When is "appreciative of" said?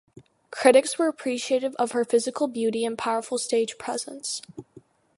1.07-1.91